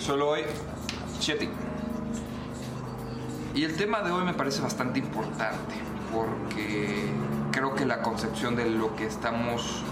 [0.00, 0.40] Solo hoy,
[1.20, 1.46] 7.
[3.54, 5.74] Y el tema de hoy me parece bastante importante
[6.10, 7.04] porque
[7.52, 9.82] creo que la concepción de lo que estamos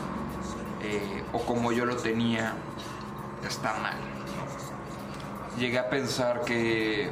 [0.83, 2.55] eh, o como yo lo tenía
[3.47, 3.97] está mal.
[5.59, 7.11] Llegué a pensar que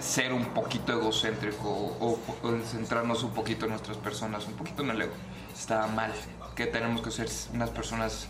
[0.00, 2.18] ser un poquito egocéntrico o,
[2.64, 5.12] centrarnos un poquito en nuestras personas, un poquito en el ego,
[5.54, 6.12] está mal.
[6.56, 8.26] Que tenemos que ser unas personas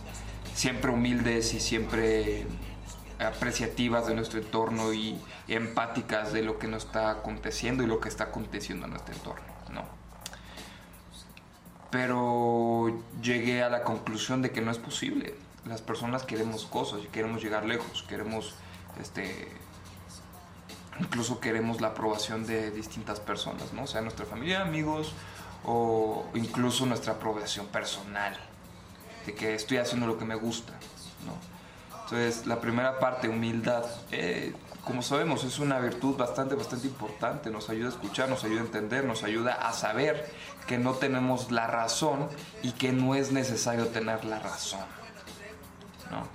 [0.53, 2.45] siempre humildes y siempre
[3.19, 8.09] apreciativas de nuestro entorno y, empáticas de lo que nos está aconteciendo y lo que
[8.09, 9.83] está aconteciendo en nuestro entorno, ¿no?
[11.91, 15.35] Pero llegué a la conclusión de que no es posible.
[15.65, 18.55] Las personas queremos cosas queremos llegar lejos, queremos,
[18.99, 19.51] este,
[20.99, 23.83] incluso queremos la aprobación de distintas personas, ¿no?
[23.83, 25.13] O sea, nuestra familia, amigos
[25.63, 28.35] o incluso nuestra aprobación personal,
[29.25, 30.73] de que estoy haciendo lo que me gusta,
[31.25, 31.54] ¿no?
[32.05, 37.49] Entonces, la primera parte, humildad, eh, como sabemos, es una virtud bastante, bastante importante.
[37.49, 40.31] Nos ayuda a escuchar, nos ayuda a entender, nos ayuda a saber
[40.67, 42.29] que no tenemos la razón
[42.61, 44.85] y que no es necesario tener la razón.
[46.11, 46.27] ¿no?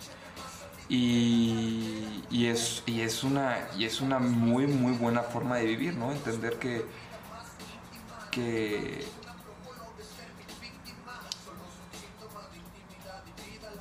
[0.89, 5.95] Y, y, es, y, es una, y es una muy, muy buena forma de vivir,
[5.95, 6.11] ¿no?
[6.11, 6.85] Entender que,
[8.33, 9.07] que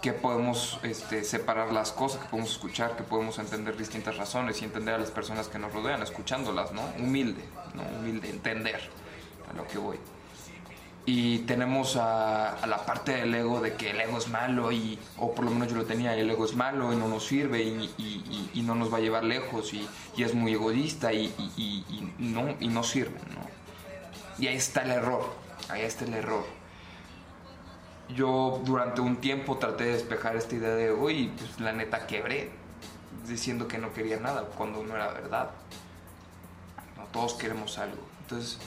[0.01, 4.65] que podemos este, separar las cosas, que podemos escuchar, que podemos entender distintas razones y
[4.65, 6.81] entender a las personas que nos rodean, escuchándolas, ¿no?
[6.97, 7.83] Humilde, ¿no?
[7.97, 8.79] Humilde, entender
[9.51, 9.97] a lo que voy.
[11.05, 15.33] Y tenemos a, la parte del ego de que el ego es malo, y, o
[15.33, 18.51] por lo menos yo lo tenía, el ego es malo y no nos sirve y,
[18.53, 21.33] y no nos va a llevar lejos y, es muy egoísta y,
[22.19, 23.41] no, y no sirve, ¿no?
[24.37, 25.33] Y ahí está el error,
[25.69, 26.58] ahí está el error
[28.15, 32.51] yo durante un tiempo traté de despejar esta idea de, uy, pues la neta quebré,
[33.27, 35.51] diciendo que no quería nada, cuando no era verdad.
[36.97, 38.01] No, todos queremos algo.
[38.21, 38.59] Entonces,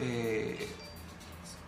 [0.00, 0.68] eh,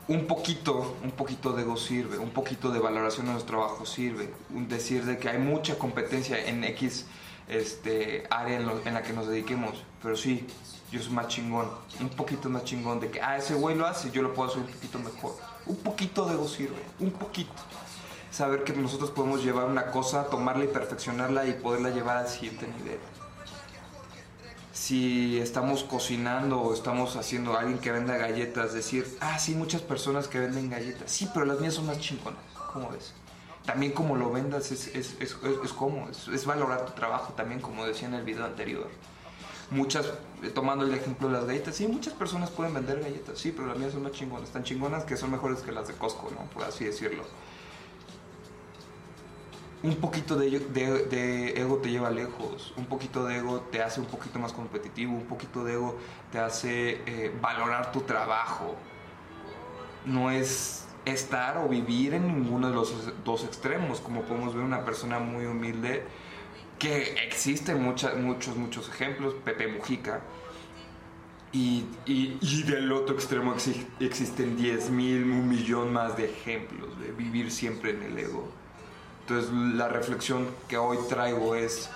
[0.09, 4.33] un poquito, un poquito de ego sirve, un poquito de valoración de nuestro trabajo sirve,
[4.51, 7.07] un decir de que hay mucha competencia en X
[7.49, 10.47] este, área en, la que nos dediquemos, pero sí,
[10.91, 11.71] yo soy más chingón,
[12.01, 14.63] un poquito más chingón de que, ah, ese güey lo hace, yo lo puedo hacer
[14.63, 15.37] un poquito mejor.
[15.67, 17.53] Un poquito de ego sirve, un poquito.
[18.31, 22.67] Saber que nosotros podemos llevar una cosa, tomarla y perfeccionarla y poderla llevar al siguiente
[22.67, 22.99] nivel.
[24.73, 30.29] Si estamos cocinando o estamos haciendo alguien que venda galletas, decir, ah, sí, muchas personas
[30.29, 32.41] que venden galletas, sí, pero las mías son más chingonas,
[32.73, 33.15] ¿cómo ves?
[33.67, 37.85] También como lo vendas es, es, es, es como, es valorar tu trabajo también, como
[37.85, 38.89] decía en el video anterior
[39.71, 40.07] muchas,
[40.43, 43.69] eh, tomando el ejemplo de las galletas, sí, muchas personas pueden vender galletas, sí, pero
[43.69, 46.49] las mías son más chingonas, tan chingonas que son mejores que las de Costco, ¿no?
[46.51, 47.25] Por así decirlo.
[49.83, 54.39] Un poquito de, ego te lleva lejos, un poquito de ego te hace un poquito
[54.39, 55.97] más competitivo, un poquito de ego
[56.33, 58.75] te hace eh, valorar tu trabajo.
[60.05, 62.93] No es estar o vivir en ninguno de los
[63.25, 66.05] dos extremos, como podemos ver una persona muy humilde
[66.79, 70.21] que existen muchos, muchos ejemplos, Pepe Mujica,
[71.53, 73.55] y, y, del otro extremo
[74.01, 78.47] existen 10 mil, un millón más de ejemplos de vivir siempre en el ego.
[79.21, 81.89] Entonces la reflexión que hoy traigo es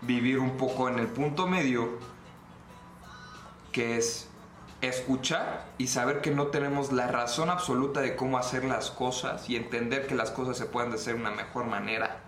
[0.00, 1.90] vivir un poco en el punto medio,
[3.70, 4.28] que es
[4.80, 9.56] escuchar y saber que no tenemos la razón absoluta de cómo hacer las cosas y
[9.56, 12.20] entender que las cosas se pueden hacer de una mejor manera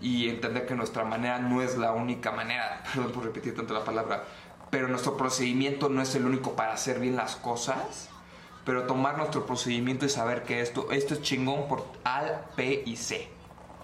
[0.00, 3.84] y entender que nuestra manera no es la única manera, perdón por repetir tanto la
[3.84, 4.24] palabra,
[4.70, 8.08] pero nuestro procedimiento no es el único para hacer bien las cosas,
[8.64, 12.22] pero tomar nuestro procedimiento y saber que esto, esto es chingón por A,
[12.56, 13.28] P y C,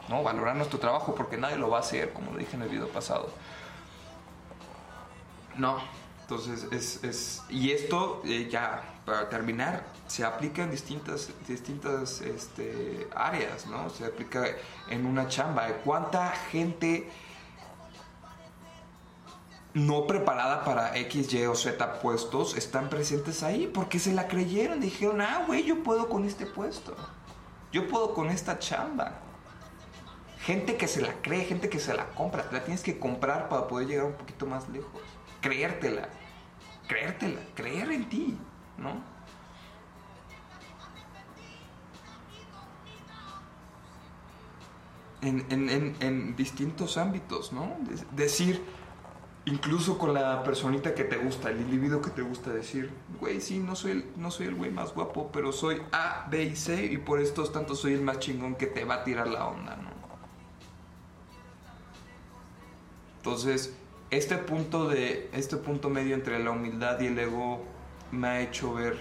[0.09, 0.23] ¿no?
[0.23, 2.89] Valorar nuestro trabajo porque nadie lo va a hacer, como lo dije en el video
[2.89, 3.31] pasado.
[5.57, 5.79] No,
[6.31, 13.09] entonces es, es y esto eh, ya para terminar se aplica en distintas, distintas este,
[13.17, 13.91] áreas, ¿no?
[13.91, 14.45] Se aplica
[14.89, 15.67] en una chamba.
[15.85, 17.11] ¿Cuánta gente
[19.75, 23.67] no preparada para X, Y o Z puestos están presentes ahí?
[23.67, 26.95] Porque se la creyeron, dijeron, ah, güey, yo puedo con este puesto.
[27.73, 29.19] Yo puedo con esta chamba.
[30.43, 32.47] Gente que se la cree, gente que se la compra.
[32.53, 35.03] la tienes que comprar para poder llegar un poquito más lejos.
[35.41, 36.09] Creértela.
[36.87, 37.41] Creértela.
[37.55, 38.39] Creer en ti,
[38.79, 39.21] ¿no?
[45.23, 47.77] en, distintos ámbitos, ¿no?
[48.13, 48.63] decir,
[49.45, 53.59] incluso con la personita que te gusta, el individuo que te gusta decir, güey, sí,
[53.59, 56.87] no soy, el, no soy el güey más guapo, pero soy A, B y C
[56.87, 59.77] y por estos tantos soy el más chingón que te va a tirar la onda,
[59.77, 59.91] ¿no?
[63.19, 63.77] Entonces,
[64.11, 67.65] este punto, de, este punto medio entre la humildad y el ego
[68.11, 68.97] me ha hecho ver,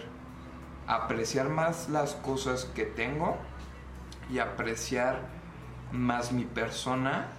[0.88, 3.38] apreciar más las cosas que tengo
[4.32, 5.22] y apreciar
[5.92, 7.32] más mi persona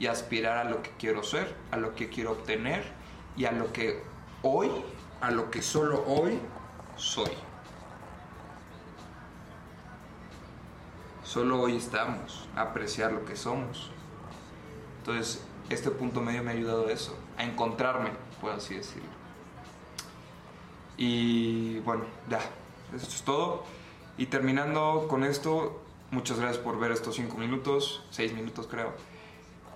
[0.00, 2.82] y aspirar a lo que quiero ser, a lo que quiero obtener
[3.36, 4.02] y a lo que
[4.42, 4.70] hoy,
[5.20, 6.40] a lo que solo hoy
[6.96, 7.30] soy.
[11.22, 13.90] Solo hoy estamos apreciar lo que somos.
[14.98, 19.08] Entonces, este punto medio me ha ayudado a eso, a encontrarme, por así decirlo.
[20.96, 22.40] Y bueno, ya,
[22.94, 23.64] eso es todo.
[24.16, 28.92] Y terminando con esto, muchas gracias por ver estos 5 minutos, 6 minutos creo.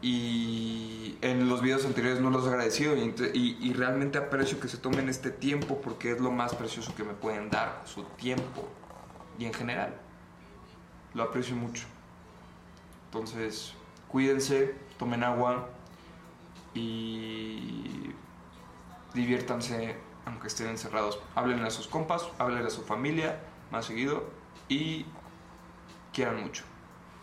[0.01, 4.77] Y en los videos anteriores no los he agradecido y, y, realmente aprecio que se
[4.77, 8.69] tomen este tiempo porque es lo más precioso que me pueden dar, su tiempo
[9.41, 9.97] y en general.
[11.15, 11.85] Lo aprecio mucho.
[13.07, 13.73] Entonces,
[14.07, 15.69] cuídense, tomen agua
[16.79, 18.15] y
[19.15, 19.97] diviértanse
[20.27, 21.19] aunque estén encerrados.
[21.35, 23.41] Háblenle a sus compas, háblenle a su familia
[23.71, 24.25] más seguido
[24.69, 25.07] y
[26.13, 26.65] quieran mucho.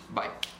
[0.09, 0.54] Bye.